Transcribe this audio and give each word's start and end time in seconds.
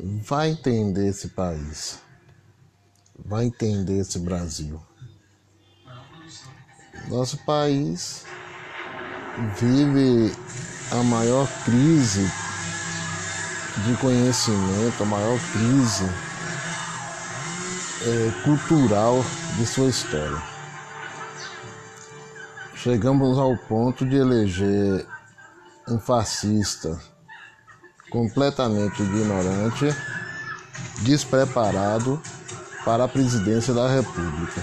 vai 0.00 0.50
entender 0.50 1.08
esse 1.08 1.28
país, 1.28 1.98
vai 3.18 3.46
entender 3.46 3.98
esse 3.98 4.18
Brasil. 4.18 4.80
Nosso 7.08 7.38
país 7.38 8.24
vive 9.58 10.32
a 10.92 11.02
maior 11.02 11.48
crise 11.64 12.30
de 13.84 13.96
conhecimento, 14.00 15.02
a 15.02 15.06
maior 15.06 15.38
crise 15.52 16.04
é, 18.06 18.42
cultural 18.44 19.24
de 19.56 19.66
sua 19.66 19.88
história. 19.88 20.42
Chegamos 22.74 23.38
ao 23.38 23.56
ponto 23.56 24.06
de 24.06 24.16
eleger 24.16 25.06
um 25.88 25.98
fascista 25.98 27.00
completamente 28.10 29.02
ignorante, 29.02 29.94
despreparado 31.02 32.20
para 32.84 33.04
a 33.04 33.08
presidência 33.08 33.74
da 33.74 33.88
República. 33.88 34.62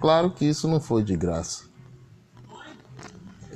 Claro 0.00 0.30
que 0.30 0.44
isso 0.44 0.68
não 0.68 0.80
foi 0.80 1.02
de 1.02 1.16
graça. 1.16 1.64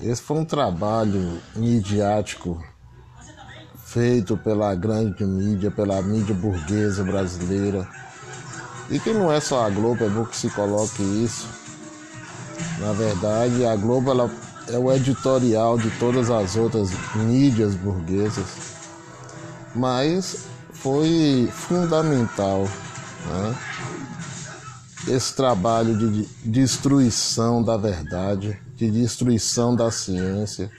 Esse 0.00 0.20
foi 0.20 0.38
um 0.38 0.44
trabalho 0.44 1.40
midiático 1.54 2.62
feito 3.84 4.36
pela 4.36 4.74
grande 4.74 5.24
mídia, 5.24 5.70
pela 5.70 6.00
mídia 6.02 6.34
burguesa 6.34 7.04
brasileira. 7.04 7.86
E 8.90 8.98
que 8.98 9.12
não 9.12 9.30
é 9.30 9.38
só 9.38 9.64
a 9.64 9.70
Globo, 9.70 10.04
é 10.04 10.08
bom 10.08 10.24
que 10.24 10.36
se 10.36 10.50
coloque 10.50 11.02
isso. 11.02 11.46
Na 12.78 12.92
verdade, 12.92 13.64
a 13.64 13.76
Globo 13.76 14.10
ela 14.10 14.30
é 14.68 14.78
o 14.78 14.92
editorial 14.92 15.76
de 15.76 15.90
todas 15.98 16.30
as 16.30 16.56
outras 16.56 16.90
mídias 17.14 17.74
burguesas, 17.74 18.46
mas 19.74 20.46
foi 20.74 21.48
fundamental 21.52 22.68
né? 23.26 23.56
esse 25.08 25.34
trabalho 25.34 25.96
de 25.96 26.28
destruição 26.44 27.62
da 27.62 27.76
verdade, 27.76 28.60
de 28.76 28.90
destruição 28.90 29.74
da 29.74 29.90
ciência, 29.90 30.70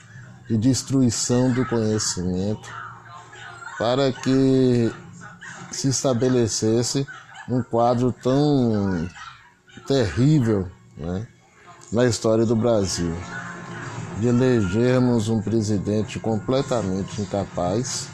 de 0.48 0.56
destruição 0.56 1.52
do 1.52 1.64
conhecimento, 1.66 2.68
para 3.78 4.12
que 4.12 4.92
se 5.70 5.88
estabelecesse 5.88 7.06
um 7.48 7.62
quadro 7.62 8.12
tão 8.12 9.08
terrível 9.86 10.70
né, 10.96 11.26
na 11.92 12.06
história 12.06 12.46
do 12.46 12.56
Brasil 12.56 13.14
de 14.18 14.28
elegermos 14.28 15.28
um 15.28 15.40
presidente 15.40 16.18
completamente 16.20 17.20
incapaz, 17.20 18.08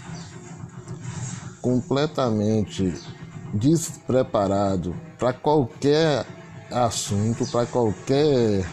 completamente 1.61 2.95
despreparado 3.53 4.95
para 5.19 5.33
qualquer 5.33 6.25
assunto, 6.71 7.47
para 7.47 7.67
qualquer 7.67 8.67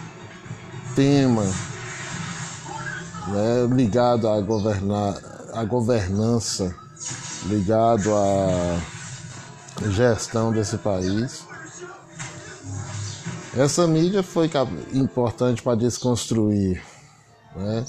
tema 0.96 1.44
né, 3.28 3.68
ligado 3.76 4.30
à, 4.30 4.40
governar, 4.40 5.18
à 5.54 5.64
governança, 5.66 6.74
ligado 7.46 8.16
à 8.16 8.80
gestão 9.90 10.52
desse 10.52 10.78
país. 10.78 11.46
Essa 13.56 13.88
mídia 13.88 14.22
foi 14.22 14.50
importante 14.94 15.62
para 15.64 15.76
desconstruir 15.76 16.82
né, 17.58 17.86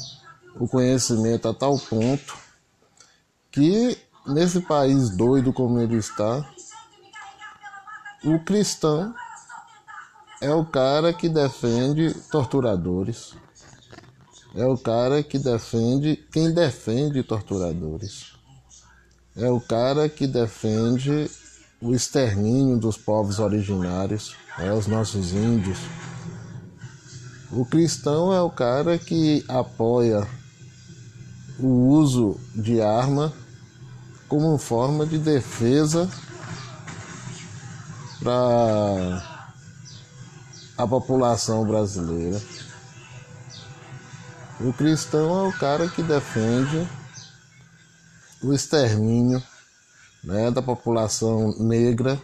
o 0.59 0.67
conhecimento 0.67 1.49
a 1.49 1.55
tal 1.55 1.79
ponto 1.79 2.37
que 3.51 3.97
nesse 4.27 4.61
país 4.61 5.11
doido 5.11 5.53
como 5.53 5.81
ele 5.81 5.97
está, 5.97 6.45
o 8.25 8.39
cristão 8.41 9.15
é 10.41 10.53
o 10.53 10.65
cara 10.65 11.13
que 11.13 11.29
defende 11.29 12.15
torturadores. 12.31 13.35
É 14.55 14.67
o 14.67 14.77
cara 14.77 15.23
que 15.23 15.39
defende 15.39 16.17
quem 16.33 16.53
defende 16.53 17.23
torturadores. 17.23 18.33
É 19.37 19.49
o 19.51 19.61
cara 19.61 20.09
que 20.09 20.27
defende 20.27 21.31
o 21.81 21.95
extermínio 21.95 22.77
dos 22.77 22.97
povos 22.97 23.39
originários, 23.39 24.35
é 24.59 24.73
os 24.73 24.87
nossos 24.87 25.33
índios. 25.33 25.79
O 27.51 27.65
cristão 27.65 28.33
é 28.35 28.43
o 28.43 28.51
cara 28.51 28.99
que 28.99 29.43
apoia 29.49 30.29
o 31.59 31.67
uso 31.89 32.39
de 32.55 32.83
arma 32.83 33.33
como 34.29 34.59
forma 34.59 35.07
de 35.07 35.19
defesa 35.19 36.11
para 38.23 39.25
a 40.77 40.87
população 40.87 41.67
brasileira. 41.67 42.39
O 44.61 44.71
cristão 44.73 45.47
é 45.47 45.49
o 45.49 45.53
cara 45.53 45.89
que 45.89 46.03
defende 46.03 46.87
o 48.43 48.53
extermínio 48.53 49.43
né, 50.23 50.51
da 50.51 50.61
população 50.61 51.55
negra 51.59 52.21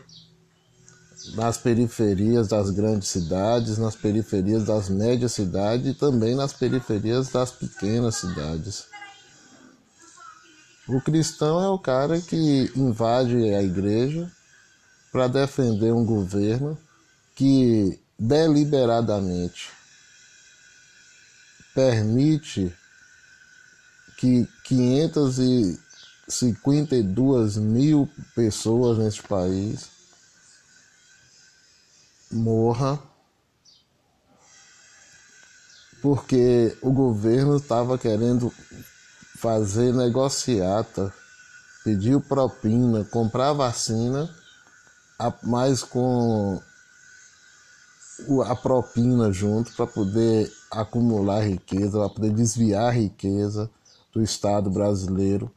nas 1.33 1.57
periferias 1.57 2.49
das 2.49 2.69
grandes 2.71 3.09
cidades, 3.09 3.79
nas 3.79 3.97
periferias 3.97 4.65
das 4.65 4.89
médias 4.89 5.33
cidades 5.33 5.87
e 5.87 5.95
também 5.95 6.35
nas 6.35 6.53
periferias 6.53 7.31
das 7.31 7.51
pequenas 7.51 8.17
cidades. 8.17 8.85
O 10.87 11.01
cristão 11.01 11.59
é 11.61 11.69
o 11.69 11.79
cara 11.79 12.21
que 12.21 12.71
invade 12.77 13.37
a 13.55 13.63
igreja 13.63 14.31
para 15.11 15.29
defender 15.29 15.93
um 15.93 16.05
governo 16.05 16.77
que 17.35 17.99
deliberadamente 18.19 19.71
permite 21.75 22.71
que 24.19 24.47
552 24.65 27.57
mil 27.57 28.07
pessoas 28.35 28.99
neste 28.99 29.23
país 29.23 29.94
morra 32.31 33.01
porque 36.05 36.77
o 36.83 36.93
governo 36.93 37.57
estava 37.57 37.97
querendo 37.97 38.53
fazer 39.39 39.95
negociata, 39.95 41.11
pediu 41.83 42.21
propina, 42.21 43.05
comprar 43.05 43.55
vacina, 43.55 44.29
mas 45.43 45.83
com 45.83 46.61
a 48.45 48.55
propina 48.55 49.33
junto 49.33 49.73
para 49.73 49.87
poder 49.87 50.53
acumular 50.71 51.41
riqueza, 51.41 51.99
para 51.99 52.11
poder 52.11 52.35
desviar 52.35 52.89
a 52.89 52.91
riqueza 52.91 53.71
do 54.13 54.23
Estado 54.23 54.69
brasileiro, 54.69 55.51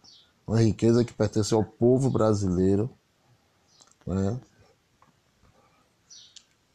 uma 0.48 0.62
riqueza 0.62 1.04
que 1.04 1.14
pertence 1.14 1.54
ao 1.54 1.64
povo 1.64 2.10
brasileiro. 2.10 2.90
Né? 4.06 4.40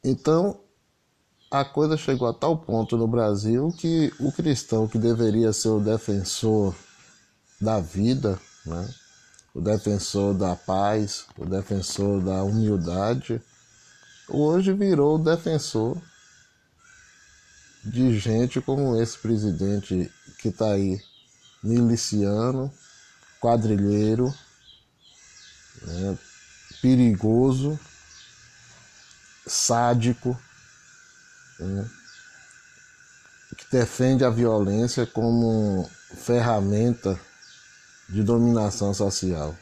Então, 0.04 0.58
a 1.48 1.64
coisa 1.64 1.96
chegou 1.96 2.26
a 2.26 2.34
tal 2.34 2.56
ponto 2.56 2.96
no 2.96 3.06
Brasil 3.06 3.72
que 3.78 4.12
o 4.18 4.32
cristão 4.32 4.88
que 4.88 4.98
deveria 4.98 5.52
ser 5.52 5.68
o 5.68 5.78
defensor 5.78 6.74
da 7.60 7.78
vida, 7.78 8.40
né? 8.66 8.92
o 9.54 9.60
defensor 9.60 10.34
da 10.34 10.56
paz, 10.56 11.26
o 11.38 11.44
defensor 11.44 12.20
da 12.20 12.42
humildade, 12.42 13.40
hoje 14.28 14.72
virou 14.72 15.16
o 15.16 15.22
defensor 15.22 15.96
de 17.84 18.18
gente 18.18 18.60
como 18.60 19.00
esse 19.00 19.18
presidente 19.18 20.10
que 20.38 20.48
está 20.48 20.72
aí, 20.72 21.00
miliciano, 21.62 22.72
quadrilheiro, 23.40 24.34
né? 25.82 26.18
perigoso 26.80 27.78
sádico, 29.46 30.38
né, 31.58 31.90
que 33.56 33.70
defende 33.70 34.24
a 34.24 34.30
violência 34.30 35.06
como 35.06 35.88
ferramenta 36.14 37.18
de 38.08 38.22
dominação 38.22 38.92
social. 38.92 39.54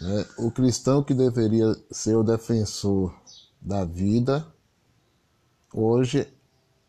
Né. 0.00 0.26
O 0.36 0.50
cristão 0.50 1.02
que 1.02 1.14
deveria 1.14 1.74
ser 1.90 2.16
o 2.16 2.22
defensor 2.22 3.14
da 3.60 3.84
vida, 3.84 4.46
hoje 5.72 6.32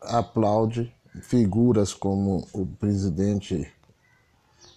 aplaude 0.01 0.93
figuras 1.21 1.93
como 1.93 2.47
o 2.53 2.65
presidente 2.65 3.71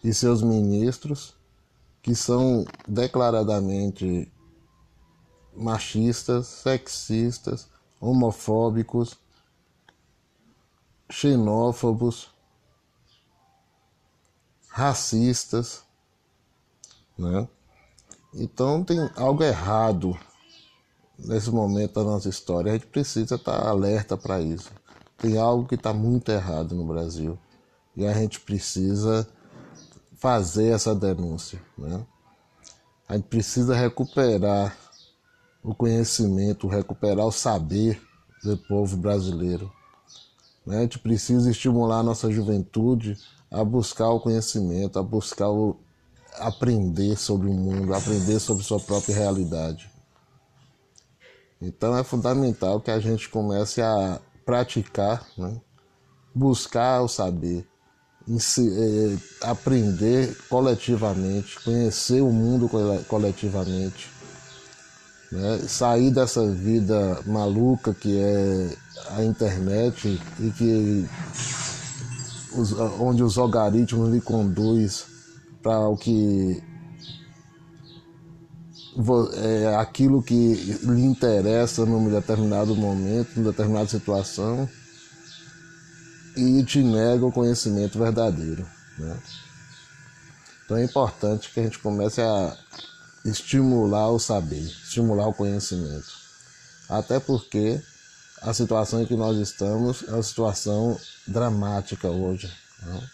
e 0.03 0.15
seus 0.15 0.43
ministros, 0.43 1.35
que 2.03 2.15
são 2.15 2.65
declaradamente 2.89 4.33
machistas, 5.55 6.47
sexistas, 6.47 7.69
homofóbicos, 8.01 9.19
xenófobos, 11.11 12.31
racistas, 14.69 15.83
Né? 17.19 17.47
Então 18.33 18.83
tem 18.83 18.99
algo 19.17 19.43
errado 19.43 20.19
nesse 21.19 21.51
momento 21.51 21.95
da 21.95 22.05
nossa 22.05 22.29
história. 22.29 22.73
A 22.73 22.75
gente 22.75 22.87
precisa 22.87 23.35
estar 23.35 23.67
alerta 23.67 24.17
para 24.17 24.41
isso. 24.41 24.71
Tem 25.19 25.37
algo 25.37 25.67
que 25.67 25.75
está 25.75 25.93
muito 25.93 26.31
errado 26.31 26.75
no 26.75 26.87
Brasil 26.87 27.39
e 27.95 28.07
a 28.07 28.15
gente 28.15 28.41
precisa 28.41 29.29
fazer 30.17 30.69
essa 30.69 30.95
denúncia. 30.95 31.61
Né? 31.77 32.07
A 33.09 33.17
gente 33.17 33.27
precisa 33.27 33.75
recuperar 33.75 34.77
o 35.63 35.75
conhecimento, 35.75 36.69
recuperar 36.69 37.27
o 37.27 37.33
saber 37.33 38.01
do 38.43 38.57
povo 38.57 38.97
brasileiro. 38.97 39.71
Né? 40.67 40.79
A 40.79 40.81
gente 40.83 40.99
precisa 40.99 41.51
estimular 41.51 41.99
a 41.99 42.03
nossa 42.03 42.31
juventude 42.31 43.19
a 43.51 43.63
buscar 43.65 44.09
o 44.11 44.21
conhecimento, 44.21 44.99
a 44.99 45.03
buscar 45.03 45.51
o, 45.51 45.77
aprender 46.39 47.17
sobre 47.17 47.49
o 47.49 47.53
mundo, 47.53 47.95
aprender 47.95 48.39
sobre 48.39 48.65
sua 48.65 48.81
própria 48.81 49.15
realidade. 49.15 49.91
Então 51.61 51.97
é 51.97 52.03
fundamental 52.03 52.81
que 52.81 52.91
a 52.91 52.99
gente 52.99 53.29
comece 53.29 53.83
a 53.83 54.19
praticar, 54.47 55.27
né? 55.37 55.61
buscar 56.35 57.03
o 57.03 57.09
saber, 57.09 57.67
eh, 58.29 59.19
aprender 59.43 60.37
coletivamente, 60.49 61.61
conhecer 61.61 62.23
o 62.23 62.33
mundo 62.33 62.71
coletivamente, 63.09 64.09
né? 65.31 65.61
sair 65.69 66.11
dessa 66.11 66.47
vida 66.51 67.21
maluca 67.27 67.95
que 67.95 68.19
é 68.19 68.77
a 69.11 69.25
internet 69.25 70.21
e 70.39 70.51
que 70.51 71.09
os, 72.53 72.73
onde 72.73 73.23
os 73.23 73.39
algoritmos 73.39 74.13
lhe 74.13 74.21
conduz 74.21 75.07
para 75.63 75.89
o 75.89 75.97
que 75.97 76.63
é 79.37 79.77
aquilo 79.77 80.23
que 80.23 80.55
lhe 80.83 81.05
interessa 81.05 81.87
num 81.87 82.11
determinado 82.11 82.75
momento, 82.75 83.37
numa 83.37 83.51
determinada 83.51 83.89
situação 83.89 84.69
e 86.37 86.63
te 86.65 86.83
nega 86.83 87.25
o 87.25 87.33
conhecimento 87.33 87.99
verdadeiro. 87.99 88.67
Né? 88.99 89.17
Então 90.65 90.77
é 90.77 90.85
importante 90.85 91.51
que 91.53 91.61
a 91.61 91.63
gente 91.63 91.79
comece 91.79 92.21
a 92.21 92.57
estimular 93.25 94.11
o 94.11 94.19
saber, 94.19 94.65
estimular 94.65 95.29
o 95.29 95.35
conhecimento. 95.35 96.09
Até 96.89 97.21
porque 97.21 97.81
a 98.43 98.55
situação 98.55 99.03
em 99.03 99.07
que 99.07 99.15
nós 99.15 99.37
estamos 99.39 100.03
é 100.09 100.13
uma 100.13 100.23
situação 100.23 100.99
dramática 101.27 102.09
hoje. 102.09 102.53
Né? 102.83 103.11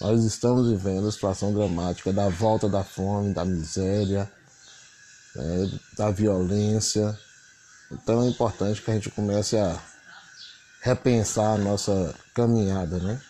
Nós 0.00 0.24
estamos 0.24 0.68
vivendo 0.68 1.06
a 1.06 1.12
situação 1.12 1.52
dramática 1.52 2.12
da 2.12 2.28
volta 2.28 2.68
da 2.68 2.82
fome, 2.82 3.34
da 3.34 3.44
miséria, 3.44 4.30
né? 5.36 5.78
da 5.96 6.10
violência. 6.10 7.16
Então 7.90 8.22
é 8.22 8.28
importante 8.28 8.80
que 8.80 8.90
a 8.90 8.94
gente 8.94 9.10
comece 9.10 9.56
a 9.56 9.78
repensar 10.80 11.54
a 11.54 11.58
nossa 11.58 12.14
caminhada, 12.34 12.98
né? 12.98 13.20